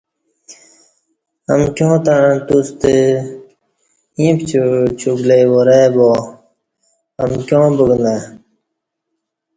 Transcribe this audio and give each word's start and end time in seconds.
امکیاں 1.53 1.95
تݩع 2.05 2.29
توستہ 2.47 2.89
ییں 4.19 4.33
پچوع 4.37 4.73
چوک 4.99 5.19
لےوار 5.27 5.69
ائ 5.79 5.85
باامکیاں 5.95 7.67
بگانہ 7.77 8.15